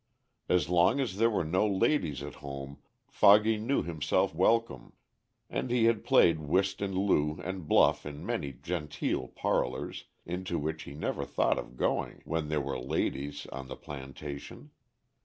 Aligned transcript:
As 0.49 0.67
long 0.67 0.99
as 0.99 1.17
there 1.17 1.29
were 1.29 1.43
no 1.45 1.67
ladies 1.67 2.23
at 2.23 2.37
home 2.41 2.79
"Foggy" 3.07 3.57
knew 3.57 3.83
himself 3.83 4.33
welcome, 4.33 4.93
and 5.47 5.69
he 5.69 5.83
had 5.85 6.03
played 6.03 6.39
whist 6.39 6.81
and 6.81 6.97
loo 6.97 7.39
and 7.43 7.67
bluff 7.67 8.03
in 8.03 8.25
many 8.25 8.51
genteel 8.51 9.27
parlors, 9.27 10.05
into 10.25 10.57
which 10.57 10.85
he 10.85 10.95
never 10.95 11.23
thought 11.23 11.59
of 11.59 11.77
going 11.77 12.23
when 12.25 12.49
there 12.49 12.59
were 12.61 12.79
ladies 12.79 13.45
on 13.51 13.67
the 13.67 13.75
plantation. 13.75 14.71